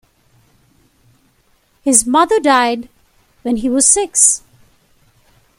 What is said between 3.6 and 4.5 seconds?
was six.